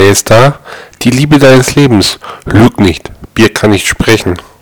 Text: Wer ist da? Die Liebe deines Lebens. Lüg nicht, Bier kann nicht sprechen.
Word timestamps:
Wer 0.00 0.12
ist 0.12 0.30
da? 0.30 0.60
Die 1.02 1.10
Liebe 1.10 1.38
deines 1.38 1.74
Lebens. 1.74 2.18
Lüg 2.46 2.80
nicht, 2.80 3.10
Bier 3.34 3.52
kann 3.52 3.68
nicht 3.68 3.86
sprechen. 3.86 4.40